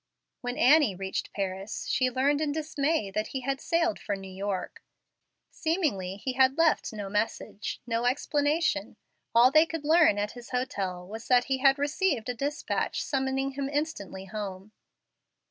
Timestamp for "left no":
6.57-7.07